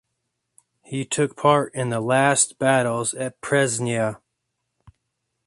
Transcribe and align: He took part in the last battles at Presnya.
He 0.81 1.05
took 1.05 1.37
part 1.37 1.75
in 1.75 1.89
the 1.89 1.99
last 2.01 2.57
battles 2.57 3.13
at 3.13 3.39
Presnya. 3.39 4.19